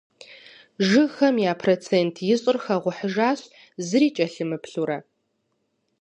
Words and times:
Жыгхэм 0.87 1.35
я 1.51 1.53
процент 1.63 2.15
ищӏыр 2.33 2.57
хэгъухьыжащ 2.63 3.41
зыри 3.87 4.09
кӀэлъымыплъурэ. 4.15 4.97